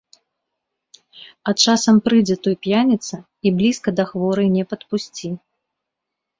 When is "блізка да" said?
3.61-4.09